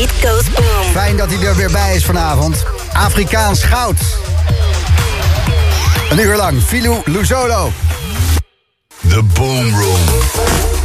beat 0.00 0.32
goes 0.32 0.50
boom. 0.50 0.92
Fijn 0.92 1.16
dat 1.16 1.30
hij 1.30 1.46
er 1.46 1.56
weer 1.56 1.70
bij 1.70 1.94
is 1.94 2.04
vanavond. 2.04 2.64
Afrikaans 2.92 3.62
goud. 3.62 4.00
Een 6.10 6.18
uur 6.18 6.36
lang, 6.36 6.62
Filou 6.62 7.00
Luzolo. 7.04 7.72
The 9.08 9.22
Boom 9.22 9.80
Room. 9.80 10.79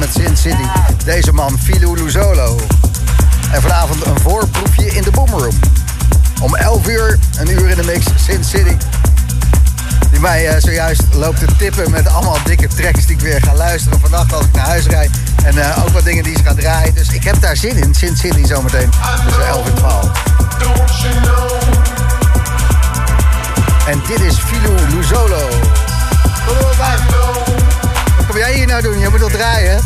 Met 0.00 0.12
Sin 0.12 0.36
City. 0.36 0.68
Deze 1.04 1.32
man, 1.32 1.58
Filou 1.58 2.02
Luzolo. 2.02 2.60
En 3.52 3.62
vanavond 3.62 4.06
een 4.06 4.20
voorproefje 4.20 4.86
in 4.86 5.02
de 5.02 5.10
Boomroom. 5.10 5.58
Om 6.42 6.54
11 6.54 6.88
uur, 6.88 7.18
een 7.38 7.50
uur 7.50 7.68
in 7.68 7.76
de 7.76 7.84
mix, 7.84 8.06
Sin 8.24 8.44
City. 8.44 8.76
Die 10.10 10.20
mij 10.20 10.48
eh, 10.48 10.62
zojuist 10.62 11.02
loopt 11.12 11.38
te 11.38 11.46
tippen 11.58 11.90
met 11.90 12.08
allemaal 12.08 12.38
dikke 12.44 12.68
tracks 12.68 13.06
die 13.06 13.16
ik 13.16 13.22
weer 13.22 13.42
ga 13.42 13.54
luisteren 13.54 14.00
vannacht 14.00 14.32
als 14.32 14.44
ik 14.44 14.52
naar 14.52 14.66
huis 14.66 14.86
rijd. 14.86 15.10
En 15.44 15.58
eh, 15.58 15.84
ook 15.84 15.90
wat 15.90 16.04
dingen 16.04 16.24
die 16.24 16.36
ze 16.36 16.42
gaan 16.44 16.56
draaien. 16.56 16.94
Dus 16.94 17.08
ik 17.08 17.24
heb 17.24 17.40
daar 17.40 17.56
zin 17.56 17.76
in. 17.76 17.94
Sin 17.94 18.16
City 18.16 18.46
zometeen 18.46 18.90
tussen 19.24 19.46
11 19.46 19.66
en 19.66 19.74
12. 19.74 20.10
En 23.86 24.02
dit 24.06 24.20
is 24.20 24.38
Filou 24.38 24.88
Luzolo. 24.88 25.48
Kom 28.30 28.38
jij 28.38 28.54
hier 28.54 28.66
nou 28.66 28.82
doen? 28.82 28.98
Je 28.98 29.08
moet 29.08 29.22
al 29.22 29.28
draaien. 29.28 29.76
Ik 29.76 29.82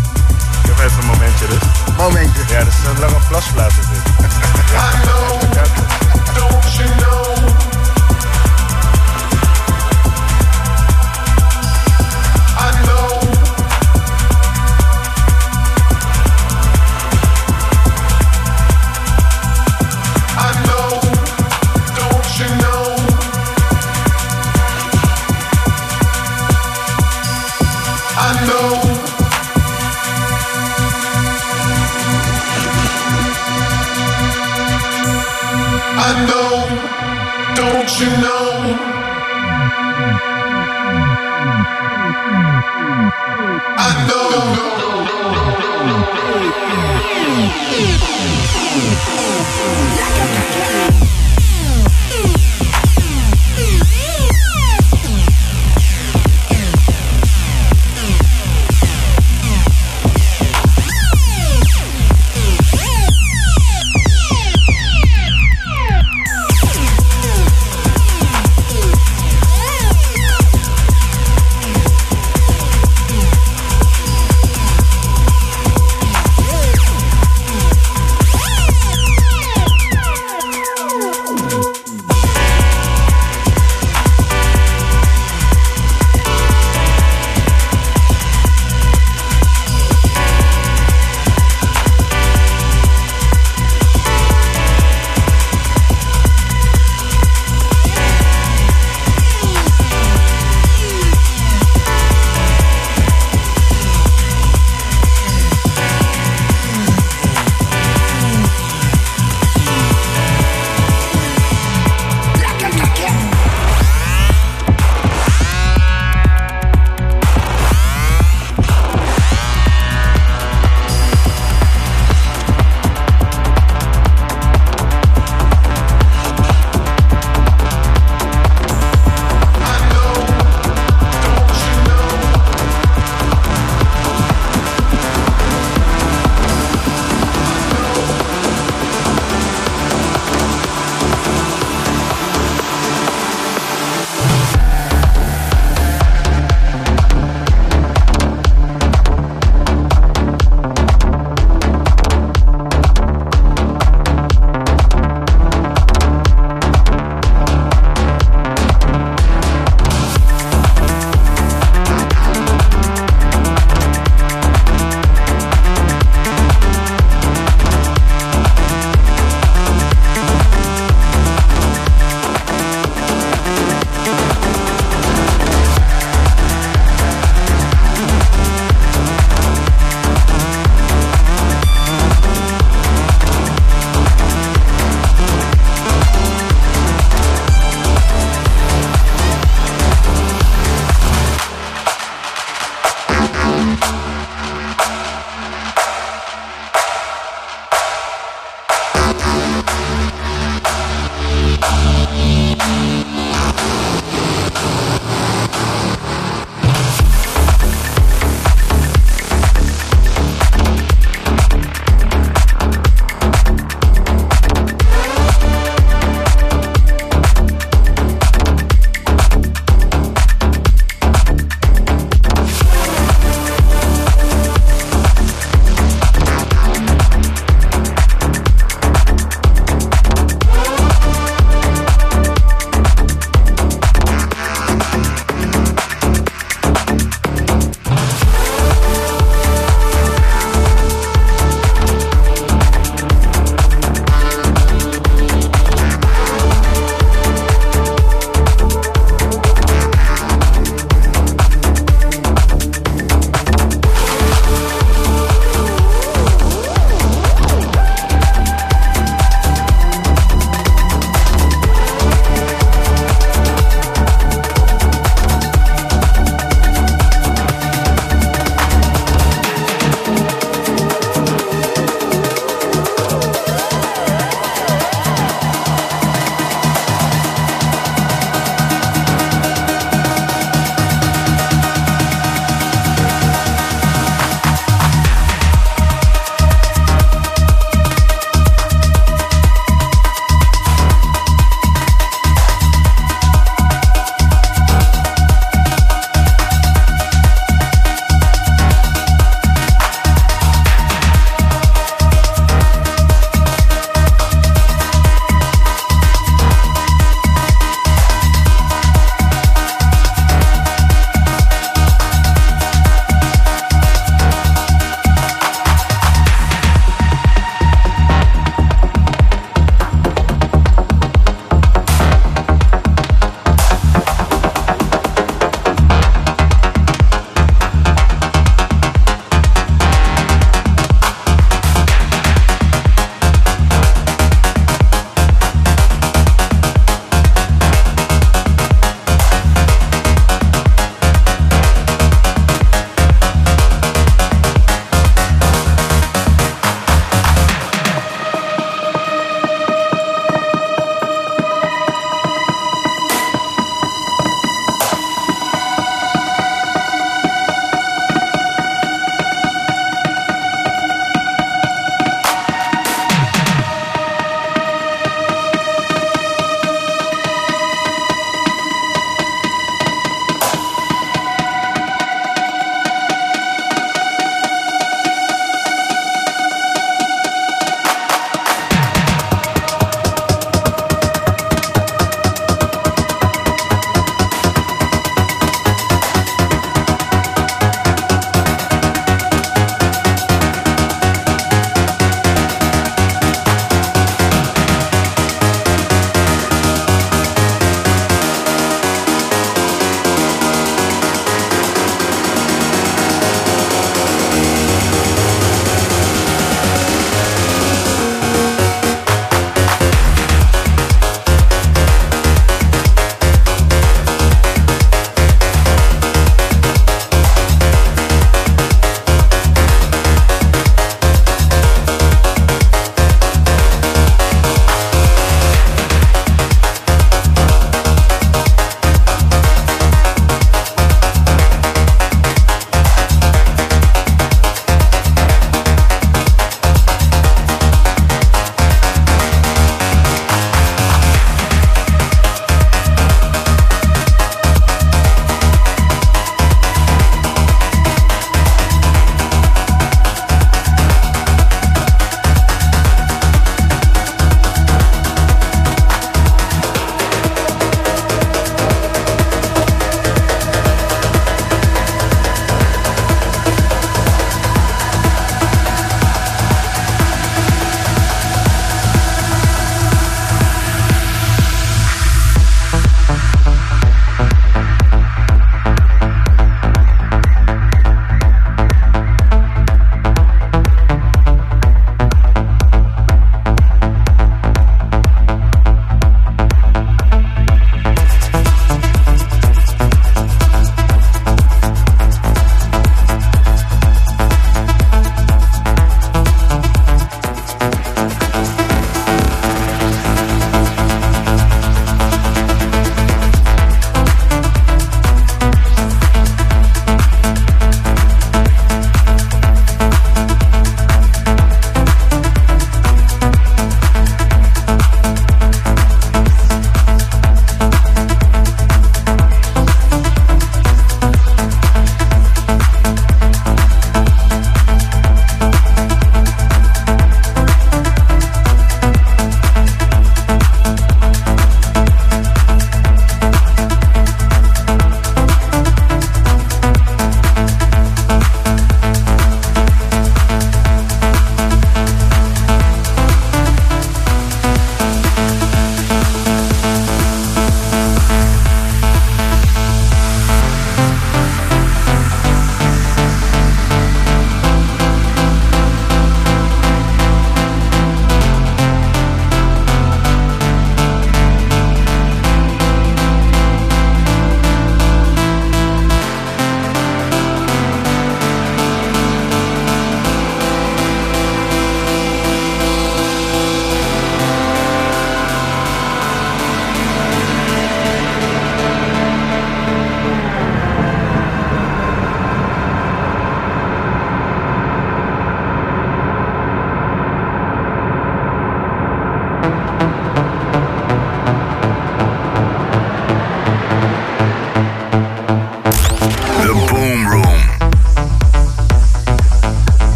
heb 0.63 0.79
even 0.79 1.01
een 1.01 1.07
momentje 1.07 1.47
dus. 1.47 1.59
Momentje. 1.97 2.43
Ja, 2.49 2.59
dat 2.59 2.69
is 2.69 2.75
een 2.89 3.01
lange 3.01 3.27
plasplaat 3.29 3.71
dit. 3.75 3.87
I 6.77 7.14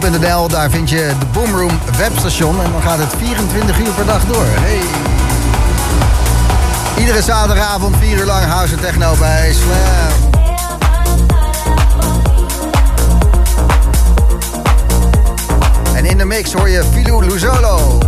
Daar 0.00 0.70
vind 0.70 0.90
je 0.90 1.12
de 1.18 1.26
Boomroom 1.32 1.78
webstation. 1.96 2.62
En 2.62 2.72
dan 2.72 2.82
gaat 2.82 2.98
het 2.98 3.14
24 3.18 3.78
uur 3.78 3.92
per 3.92 4.06
dag 4.06 4.24
door. 4.24 4.44
Hey. 4.46 4.80
Iedere 6.98 7.22
zaterdagavond 7.22 7.96
4 7.96 8.18
uur 8.18 8.24
lang 8.24 8.44
house 8.44 8.74
en 8.74 8.80
techno 8.80 9.14
bij 9.18 9.52
Slam. 9.52 10.30
En 15.94 16.04
in 16.04 16.18
de 16.18 16.24
mix 16.24 16.52
hoor 16.52 16.68
je 16.68 16.84
Filou 16.92 17.26
Luzolo. 17.26 17.98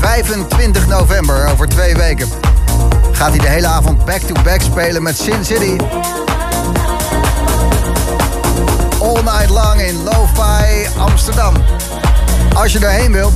25 0.00 0.86
november, 0.86 1.48
over 1.48 1.68
twee 1.68 1.94
weken, 1.94 2.28
gaat 3.12 3.30
hij 3.30 3.38
de 3.38 3.48
hele 3.48 3.66
avond 3.66 4.04
back 4.04 4.20
to 4.20 4.34
back 4.42 4.60
spelen 4.60 5.02
met 5.02 5.18
Sin 5.18 5.44
City 5.44 5.76
all 9.20 9.38
night 9.38 9.50
long 9.50 9.80
in 9.80 10.04
Lo-Fi 10.04 10.88
Amsterdam. 10.98 11.54
Als 12.54 12.72
je 12.72 12.78
daarheen 12.78 13.12
wil, 13.12 13.32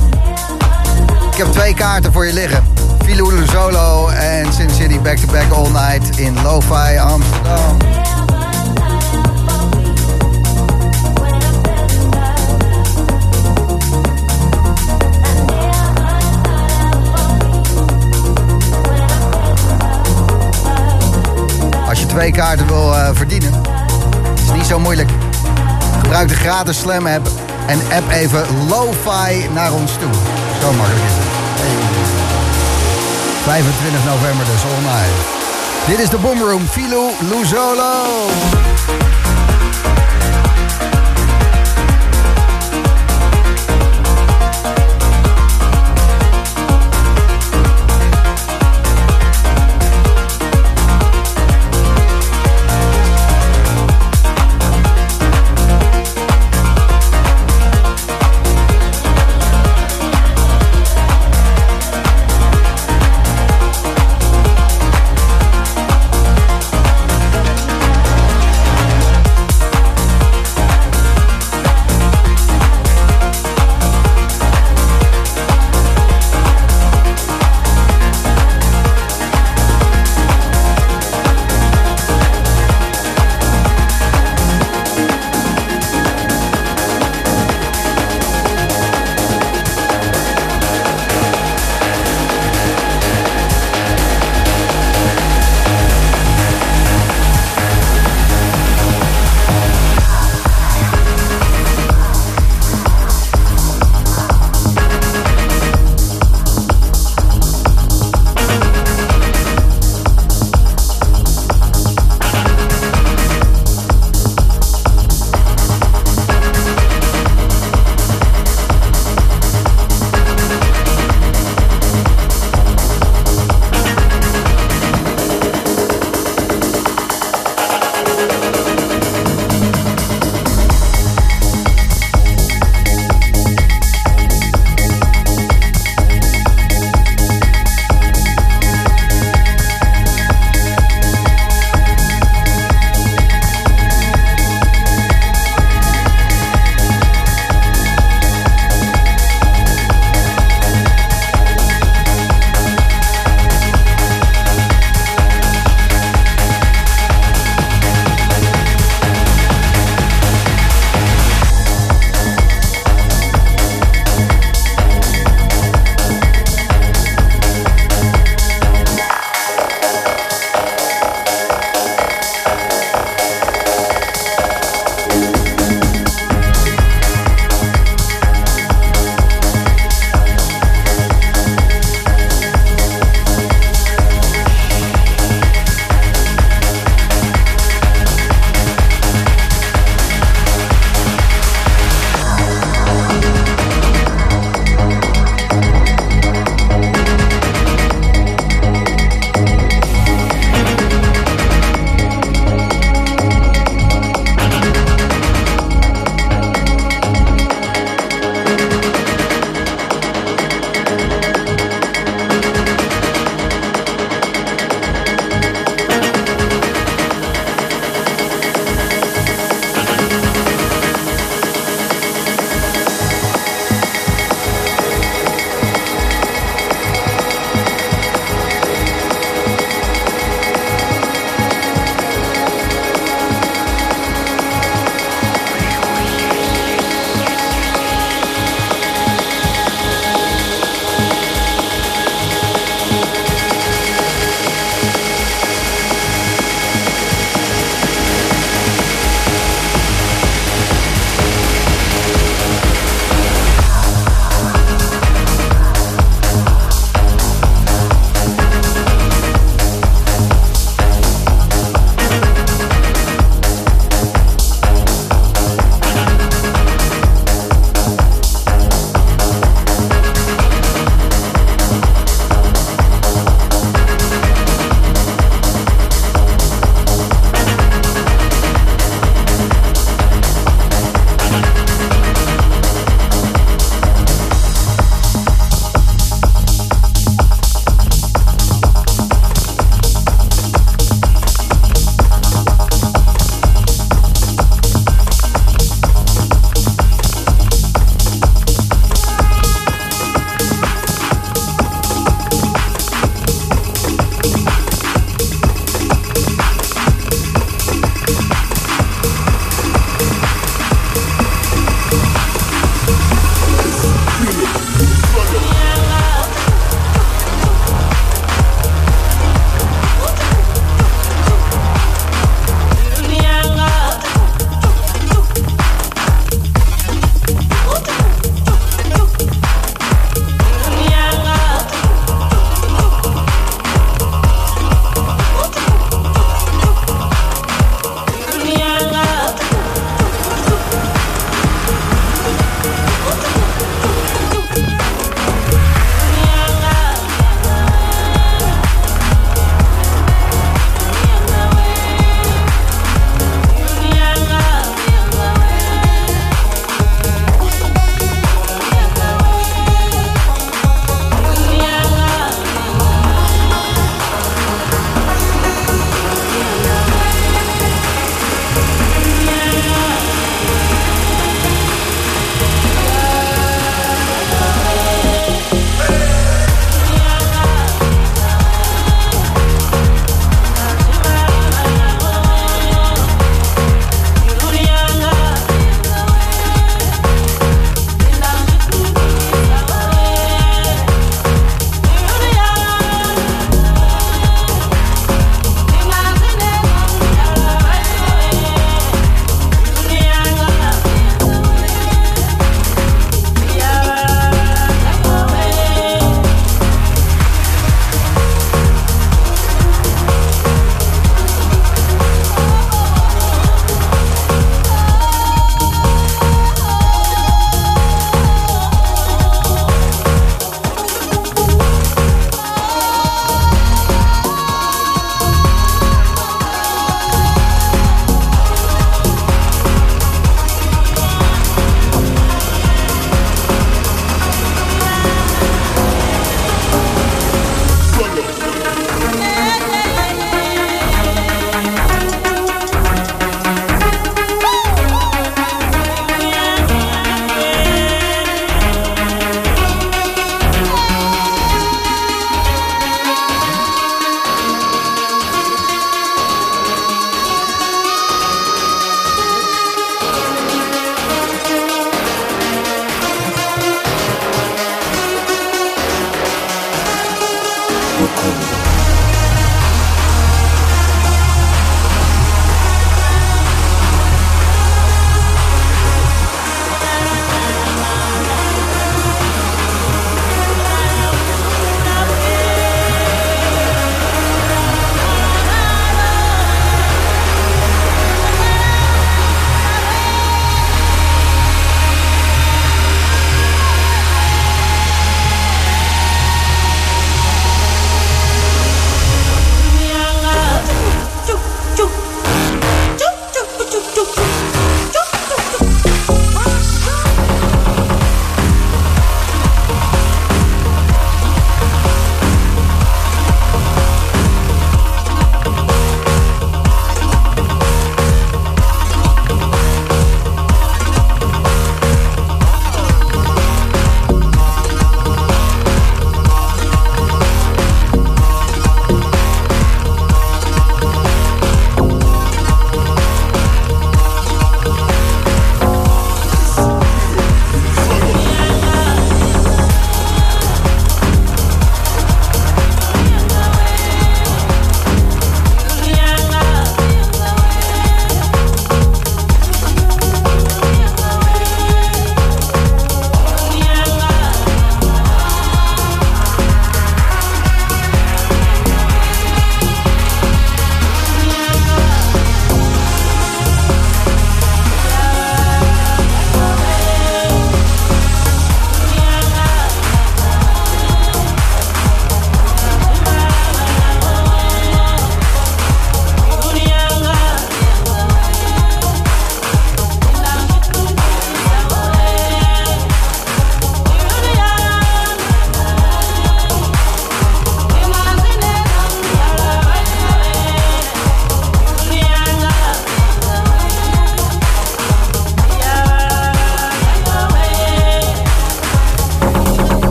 ik 1.31 1.37
heb 1.37 1.47
twee 1.47 1.73
kaarten 1.73 2.13
voor 2.13 2.25
je 2.25 2.33
liggen. 2.33 2.63
Filulu 3.03 3.47
Solo 3.47 4.07
en 4.07 4.53
Sin 4.53 4.69
City 4.69 4.99
Back 4.99 5.17
to 5.17 5.31
Back 5.31 5.51
All 5.51 5.69
Night 5.71 6.17
in 6.17 6.41
Lo-Fi 6.41 6.97
Amsterdam. 6.97 7.77
Als 21.89 21.99
je 21.99 22.05
twee 22.05 22.31
kaarten 22.31 22.67
wil 22.67 22.95
eh, 22.95 23.09
verdienen, 23.13 23.61
is 24.45 24.51
niet 24.51 24.65
zo 24.65 24.79
moeilijk. 24.79 25.09
Gebruik 26.05 26.29
de 26.29 26.35
gratis 26.35 26.79
Slam 26.79 27.07
app 27.07 27.27
en 27.67 27.79
app 27.91 28.11
even 28.11 28.45
lo-fi 28.67 29.47
naar 29.53 29.73
ons 29.73 29.91
toe. 29.91 30.13
Zo 30.61 30.73
makkelijk 30.73 31.05
is 31.05 31.11
het. 31.11 31.27
Hey. 31.59 31.75
25 33.43 34.05
november 34.05 34.45
dus, 34.45 34.63
online. 34.77 35.13
Dit 35.87 35.99
is 35.99 36.09
de 36.09 36.17
Boomroom, 36.17 36.67
Filo 36.67 37.09
Luzolo. 37.19 38.74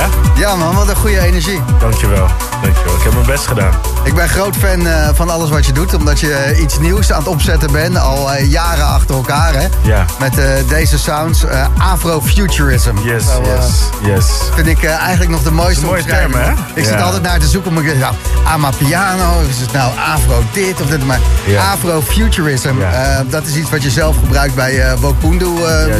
Ja? 0.00 0.29
Ja 0.40 0.56
man, 0.56 0.74
wat 0.74 0.88
een 0.88 0.96
goede 0.96 1.20
energie. 1.20 1.60
Dankjewel. 1.80 2.26
Dankjewel. 2.62 2.94
Ik 2.96 3.02
heb 3.02 3.12
mijn 3.12 3.26
best 3.26 3.46
gedaan. 3.46 3.72
Ik 4.04 4.14
ben 4.14 4.28
groot 4.28 4.56
fan 4.56 4.86
eh, 4.86 5.08
van 5.14 5.30
alles 5.30 5.50
wat 5.50 5.66
je 5.66 5.72
doet, 5.72 5.94
omdat 5.94 6.20
je 6.20 6.32
eh, 6.32 6.60
iets 6.60 6.78
nieuws 6.78 7.12
aan 7.12 7.18
het 7.18 7.28
opzetten 7.28 7.72
bent, 7.72 7.98
al 7.98 8.32
eh, 8.32 8.50
jaren 8.50 8.84
achter 8.86 9.14
elkaar, 9.14 9.54
hè? 9.54 9.66
Ja. 9.82 10.04
Met 10.18 10.32
deze 10.68 10.98
sounds, 10.98 11.44
Afrofuturism. 11.78 12.94
Yes, 13.02 13.24
Zo, 13.24 13.42
yes, 13.42 13.66
yes. 14.14 14.26
Vind 14.54 14.66
ik 14.66 14.84
eigenlijk 14.84 15.30
nog 15.30 15.42
de 15.42 15.50
mooiste 15.50 15.84
mooie 15.84 15.96
omschrijving. 16.00 16.32
term, 16.32 16.44
hè? 16.44 16.80
Ik 16.80 16.84
zit 16.84 17.00
altijd 17.02 17.22
naar 17.22 17.38
te 17.38 17.46
zoeken, 17.46 17.72
maar 17.72 17.84
ik 17.84 17.98
nou, 17.98 18.14
Amapiano, 18.44 19.40
is 19.48 19.60
het 19.60 19.72
nou 19.72 19.92
Afro 20.14 20.42
dit 20.52 20.80
of 20.80 20.86
dit, 20.88 21.06
maar 21.06 21.20
Ja. 21.46 21.70
Afrofuturism, 21.72 22.78
Ja. 22.78 23.24
dat 23.28 23.46
is 23.46 23.54
iets 23.56 23.70
wat 23.70 23.82
je 23.82 23.90
zelf 23.90 24.16
gebruikt 24.16 24.54
bij 24.54 24.80
eh 24.80 24.92
Wokundu 25.00 25.48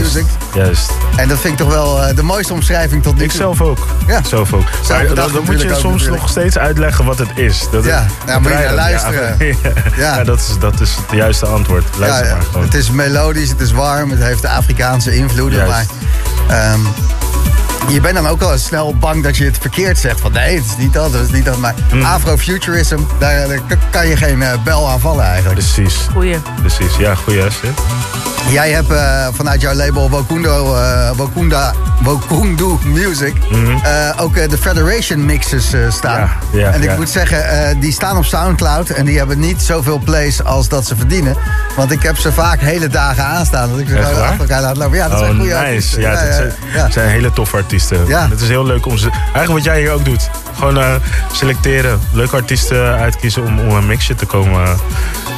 Music. 0.00 0.24
juist. 0.54 0.90
En 1.16 1.28
dat 1.28 1.38
vind 1.38 1.52
ik 1.52 1.66
toch 1.66 1.74
wel 1.74 2.14
de 2.14 2.22
mooiste 2.22 2.52
omschrijving 2.52 3.02
tot 3.02 3.16
nu 3.16 3.22
Ik 3.22 3.28
toe. 3.30 3.38
zelf 3.40 3.60
ook. 3.60 3.86
Ja. 4.06 4.20
Zelf 4.30 4.50
Maar 4.50 5.14
dan, 5.14 5.32
dan 5.32 5.44
moet 5.44 5.62
je 5.62 5.68
soms 5.68 5.82
natuurlijk. 5.82 6.20
nog 6.20 6.30
steeds 6.30 6.58
uitleggen 6.58 7.04
wat 7.04 7.18
het 7.18 7.28
is. 7.34 7.68
Dat 7.70 7.84
Ja, 7.84 8.06
daar 8.26 8.40
moet 8.40 8.50
je 8.50 8.56
naar 8.56 8.74
luisteren. 8.74 9.36
Ja, 9.38 9.54
Ja. 9.96 10.16
ja. 10.16 10.24
dat, 10.24 10.38
is, 10.38 10.58
dat 10.58 10.80
is 10.80 10.94
het 10.96 11.10
juiste 11.10 11.46
antwoord. 11.46 11.84
Luister 11.98 12.26
ja, 12.26 12.34
maar 12.34 12.42
gewoon. 12.44 12.64
het 12.64 12.74
is 12.74 12.90
melodisch, 12.90 13.48
het 13.48 13.60
is 13.60 13.72
warm, 13.72 14.10
het 14.10 14.22
heeft 14.22 14.42
de 14.42 14.48
Afrikaanse 14.48 15.14
invloeden. 15.16 15.66
Juist. 15.66 15.90
Maar 16.48 16.66
ehm, 16.72 16.80
je 17.88 18.00
bent 18.00 18.14
dan 18.14 18.26
ook 18.26 18.40
wel 18.40 18.52
eens 18.52 18.64
snel 18.64 18.94
bang 18.96 19.22
dat 19.22 19.36
je 19.36 19.44
het 19.44 19.58
verkeerd 19.60 19.98
zegt. 19.98 20.20
Van 20.20 20.32
nee, 20.32 20.56
het 20.56 20.64
is 20.64 20.76
niet 20.76 20.92
dat, 20.92 21.12
het 21.12 21.22
is 21.22 21.30
niet 21.30 21.44
dat. 21.44 21.58
Maar 21.58 21.74
Mm. 21.92 22.02
Afrofuturism, 22.02 22.98
daar, 23.18 23.48
daar 23.48 23.78
kan 23.90 24.06
je 24.08 24.16
geen 24.16 24.42
eh, 24.42 24.52
bel 24.64 24.88
aan 24.88 25.00
vallen 25.00 25.24
eigenlijk. 25.24 25.54
Precies, 25.54 25.96
Goeie. 26.12 26.36
precies. 26.60 26.96
Ja, 26.98 27.14
goeie 27.14 27.40
hè? 27.42 27.48
Jij 28.52 28.70
hebt 28.70 28.90
eh, 28.90 29.26
vanuit 29.32 29.60
jouw 29.60 29.74
label 29.74 30.10
Wokundo, 30.10 30.74
eh, 30.76 31.10
Wokunda, 31.16 31.72
Wokundu 32.02 32.78
Music 32.84 33.34
eh, 33.82 34.10
ook 34.22 34.36
eh, 34.36 34.48
de 34.48 34.58
Federation 34.58 35.24
mixes 35.24 35.72
eh, 35.72 35.80
staan. 35.90 36.18
Ja, 36.18 36.36
ja, 36.52 36.70
en 36.72 36.82
ik 36.82 36.90
ja. 36.90 36.96
moet 36.96 37.08
zeggen, 37.08 37.48
eh, 37.48 37.80
die 37.80 37.92
staan 37.92 38.16
op 38.16 38.24
Soundcloud 38.24 38.88
en 38.90 39.04
die 39.04 39.18
hebben 39.18 39.38
niet 39.38 39.62
zoveel 39.62 39.98
plays 39.98 40.44
als 40.44 40.68
dat 40.68 40.86
ze 40.86 40.96
verdienen. 40.96 41.36
Want 41.76 41.92
ik 41.92 42.02
heb 42.02 42.16
ze 42.18 42.32
vaak 42.32 42.60
hele 42.60 42.88
dagen 42.88 43.24
aanstaan. 43.24 43.70
Dat 43.70 43.78
ik 43.78 43.88
ze 43.88 43.98
achter 43.98 44.40
elkaar 44.40 44.60
laat 44.62 44.76
lopen. 44.76 44.96
Ja, 44.96 45.08
dat 45.08 45.18
oh, 45.18 45.24
zijn 45.24 45.36
goede 45.38 45.52
nice. 45.54 45.64
artiesten. 45.66 46.00
Ja, 46.00 46.10
dat 46.24 46.34
zijn, 46.34 46.52
ja. 46.74 46.90
zijn 46.90 47.08
hele 47.08 47.32
toffe 47.32 47.56
artiesten. 47.70 48.06
Ja. 48.06 48.28
Het 48.28 48.40
is 48.40 48.48
heel 48.48 48.64
leuk 48.64 48.86
om 48.86 48.98
ze... 48.98 49.10
Eigenlijk 49.10 49.52
wat 49.52 49.64
jij 49.64 49.80
hier 49.80 49.92
ook 49.92 50.04
doet. 50.04 50.30
Gewoon 50.60 50.78
eh, 50.78 50.94
selecteren. 51.32 52.00
Leuke 52.12 52.36
artiesten 52.36 52.94
uitkiezen 52.96 53.42
om, 53.44 53.58
om 53.58 53.70
een 53.76 53.86
mixje 53.86 54.14
te 54.14 54.26
komen, 54.26 54.76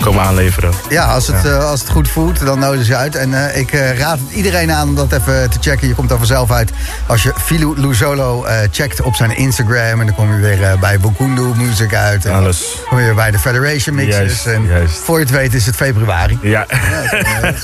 komen 0.00 0.22
aanleveren. 0.22 0.72
Ja, 0.88 1.04
als 1.04 1.26
het, 1.26 1.44
eh, 1.44 1.70
als 1.70 1.80
het 1.80 1.90
goed 1.90 2.08
voelt, 2.08 2.46
dan 2.46 2.58
nodigen 2.58 2.86
ze 2.86 2.96
uit. 2.96 3.16
En 3.16 3.48
eh, 3.48 3.60
ik 3.60 3.70
raad 3.98 4.18
het 4.18 4.32
iedereen 4.32 4.72
aan 4.72 4.88
om 4.88 4.94
dat 4.94 5.12
even 5.12 5.50
te 5.50 5.58
checken. 5.60 5.88
Je 5.88 5.94
komt 5.94 6.10
er 6.10 6.18
vanzelf 6.18 6.50
uit 6.50 6.70
als 7.06 7.22
je 7.22 7.32
Filou 7.44 7.80
Luzolo 7.80 8.46
checkt 8.70 9.00
op 9.02 9.14
zijn 9.14 9.36
Instagram. 9.36 10.00
En 10.00 10.06
dan 10.06 10.14
kom 10.14 10.34
je 10.34 10.40
weer 10.40 10.78
bij 10.80 10.98
Bokundu 11.00 11.42
Music 11.56 11.94
uit. 11.94 12.24
En 12.24 12.32
Alles. 12.32 12.58
Dan 12.76 12.88
kom 12.88 12.98
je 12.98 13.04
weer 13.04 13.14
bij 13.14 13.30
de 13.30 13.38
Federation 13.38 13.94
Mixes. 13.94 14.16
Juist, 14.16 14.46
en 14.46 14.66
juist. 14.66 14.98
voor 14.98 15.18
je 15.18 15.24
het 15.24 15.34
weet 15.34 15.54
is 15.54 15.66
het 15.66 15.76
februari. 15.76 16.38
Ja, 16.42 16.66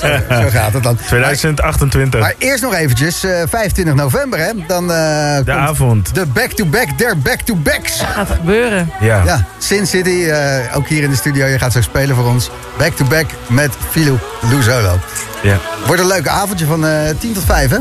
Zo, 0.00 0.06
zo 0.30 0.48
gaat 0.50 0.72
het 0.72 0.82
dan. 0.82 0.94
Maar, 0.98 1.06
2028. 1.06 2.20
maar 2.20 2.34
eerst 2.38 2.62
nog 2.62 2.74
eventjes, 2.74 3.24
eh 3.24 3.42
25 3.48 3.94
november 3.94 4.38
hè. 4.38 4.50
Dan 4.66 4.86
De 4.86 5.52
avond. 5.52 6.14
de 6.14 6.26
back-to-back 6.26 6.98
der 6.98 7.18
back-to-backs. 7.54 8.00
Gaat 8.14 8.30
gebeuren. 8.30 8.90
Ja. 9.00 9.22
Ja, 9.24 9.44
Sin 9.58 9.86
City, 9.86 10.24
eh, 10.24 10.76
ook 10.76 10.88
hier 10.88 11.02
in 11.02 11.10
de 11.10 11.16
studio. 11.16 11.46
Je 11.46 11.58
gaat 11.58 11.72
zo 11.72 11.80
spelen 11.82 12.16
voor 12.16 12.24
ons. 12.26 12.50
Back-to-back 12.78 13.26
met 13.48 13.70
Filou 13.90 14.18
Luzolo. 14.50 14.98
ja. 15.42 15.56
Wordt 15.86 16.02
een 16.02 16.08
leuk 16.08 16.28
avondje 16.28 16.66
van 16.66 16.86
eh 16.86 16.92
10 17.18 17.32
tot 17.32 17.44
5, 17.44 17.70
hè? 17.70 17.76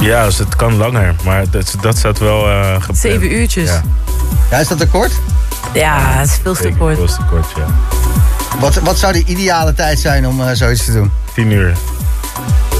Ja, 0.00 0.24
dus 0.24 0.38
het 0.38 0.56
kan 0.56 0.76
langer. 0.76 1.14
Maar 1.24 1.50
dat, 1.50 1.74
dat 1.80 1.96
staat 1.98 2.18
wel 2.18 2.48
eh 2.50 2.72
gepland. 2.74 2.98
Zeven 2.98 3.32
uurtjes. 3.34 3.68
Ja, 3.68 3.82
Ja, 4.50 4.58
is 4.58 4.68
dat 4.68 4.78
te 4.78 4.86
kort? 4.86 5.12
Ja, 5.72 5.98
het 6.00 6.28
is 6.28 6.38
veel 6.42 6.54
te 6.54 6.72
kort. 6.78 6.96
Te 6.96 7.22
kort, 7.30 7.46
ja. 7.56 7.66
Wat, 8.60 8.74
wat 8.74 8.98
zou 8.98 9.12
de 9.12 9.24
ideale 9.24 9.74
tijd 9.74 9.98
zijn 9.98 10.26
om 10.26 10.40
eh, 10.40 10.48
zoiets 10.52 10.84
te 10.84 10.92
doen? 10.92 11.10
10 11.34 11.50
uur. 11.50 11.76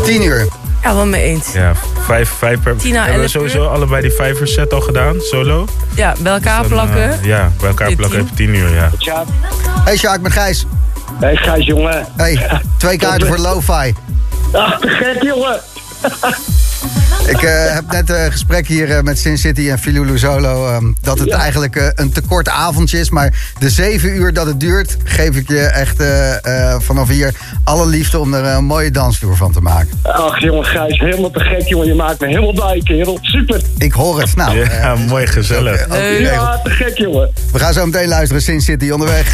10 0.04 0.22
uur. 0.24 0.46
Ja, 0.82 0.94
wel 0.94 1.06
mee 1.06 1.22
eens. 1.22 1.52
Ja, 1.52 1.72
vijf, 2.06 2.28
vijf 2.30 2.60
per... 2.62 2.76
10 2.76 2.90
à 2.96 2.98
Hebben 2.98 3.14
we 3.14 3.20
11 3.20 3.30
sowieso 3.30 3.62
uur? 3.62 3.68
allebei 3.68 4.02
die 4.02 4.10
vijver 4.12 4.48
set 4.48 4.72
al 4.72 4.80
gedaan, 4.80 5.20
solo? 5.20 5.66
Ja, 5.94 6.14
bij 6.20 6.32
elkaar 6.32 6.60
Dan, 6.62 6.68
plakken. 6.70 7.10
eh, 7.12 7.24
ja, 7.24 7.50
bij 7.60 7.68
elkaar 7.68 7.92
plakken 7.94 8.18
tien. 8.18 8.28
heb 8.28 8.28
je 8.38 8.44
10 8.44 8.54
uur, 8.54 8.74
ja. 8.74 8.90
Hey 9.84 9.96
Sjaak 9.96 10.20
met 10.20 10.32
Gijs. 10.32 10.66
hey 11.20 11.36
Gijs, 11.36 11.66
jongen. 11.66 12.06
Hey, 12.16 12.60
twee 12.78 12.96
kaarten 13.02 13.26
voor 13.26 13.38
Lo-Fi. 13.38 13.94
Ach, 14.52 14.78
te 14.80 14.88
gek, 14.88 15.22
jongen. 15.22 15.60
Ik 17.26 17.42
eh, 17.42 17.74
heb 17.74 17.84
net 17.92 18.10
een 18.10 18.32
gesprek 18.32 18.66
hier 18.66 18.90
eh, 18.96 19.02
met 19.02 19.18
Sin 19.18 19.38
City 19.38 19.70
en 19.70 19.78
Filou 19.78 20.06
Luzolo. 20.06 20.68
ehm, 20.68 20.84
dat 21.00 21.18
het 21.18 21.28
Ja. 21.28 21.36
eigenlijk 21.38 21.76
eh, 21.76 21.86
een 21.94 22.12
te 22.12 22.20
kort 22.20 22.48
avondje 22.48 22.98
is. 23.00 23.10
Maar 23.10 23.52
de 23.58 23.70
zeven 23.70 24.14
uur 24.16 24.32
dat 24.32 24.46
het 24.46 24.60
duurt, 24.60 24.96
geef 25.04 25.36
ik 25.36 25.48
je 25.48 25.60
echt 25.60 26.00
eh, 26.00 26.44
eh, 26.72 26.80
vanaf 26.80 27.08
hier 27.08 27.34
alle 27.64 27.86
liefde 27.86 28.18
om 28.18 28.34
er 28.34 28.44
een 28.44 28.64
mooie 28.64 28.90
dansvloer 28.90 29.36
van 29.36 29.52
te 29.52 29.60
maken. 29.60 29.88
Ach, 30.02 30.40
jongen, 30.40 30.64
Gijs, 30.64 30.98
helemaal 30.98 31.30
te 31.30 31.40
gek, 31.40 31.68
jongen. 31.68 31.86
Je 31.86 31.94
maakt 31.94 32.20
me 32.20 32.26
helemaal 32.26 32.52
blij, 32.52 32.80
kerel. 32.84 33.18
Super. 33.22 33.60
Ik 33.78 33.92
hoor 33.92 34.20
het. 34.20 34.36
Nou, 34.36 34.58
Ja, 34.58 34.64
eh, 34.70 34.98
mooi, 35.08 35.26
gezellig. 35.26 35.84
ook, 35.84 35.92
eh, 35.92 36.12
ook. 36.14 36.18
Ja, 36.20 36.60
te 36.64 36.70
gek, 36.70 36.98
jongen. 36.98 37.30
We 37.52 37.58
gaan 37.58 37.72
zo 37.72 37.86
meteen 37.86 38.08
luisteren. 38.08 38.42
Sin 38.42 38.60
City 38.60 38.90
onderweg. 38.90 39.30